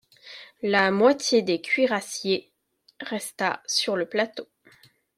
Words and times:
La 0.63 0.89
moitié 0.89 1.43
des 1.43 1.61
cuirassiers 1.61 2.49
resta 3.01 3.61
sur 3.67 3.95
le 3.95 4.09
plateau. 4.09 4.47